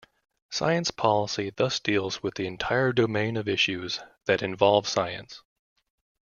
[0.49, 5.43] Science policy thus deals with the entire domain of issues that involve science.